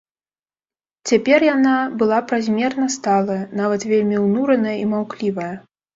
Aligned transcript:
Цяпер 1.09 1.39
яна 1.55 1.73
была 2.01 2.19
празмерна 2.31 2.87
сталая, 2.97 3.39
нават 3.61 3.81
вельмі 3.93 4.17
ўнураная 4.25 4.77
і 4.83 4.89
маўклівая. 4.95 5.53